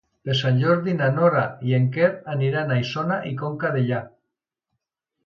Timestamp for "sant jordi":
0.37-0.93